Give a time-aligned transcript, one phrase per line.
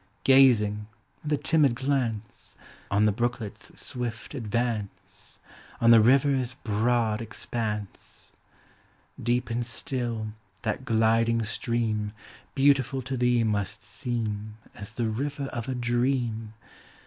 [0.23, 0.87] Gazing,
[1.21, 2.57] with a timid glance.
[2.89, 5.37] On the brooklet's swift advance,
[5.79, 8.33] On the river's broad expanse!
[9.21, 10.33] Deep and still,
[10.63, 12.13] that gliding stream
[12.55, 16.55] Beautiful to thee must seen* As the river of a dream.